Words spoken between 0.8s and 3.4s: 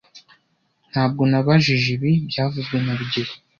Ntabwo nabajije ibi byavuzwe na rugero